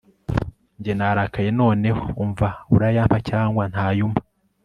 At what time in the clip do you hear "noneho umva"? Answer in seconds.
1.59-2.47